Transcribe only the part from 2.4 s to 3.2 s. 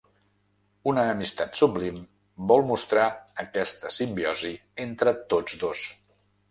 vol mostrar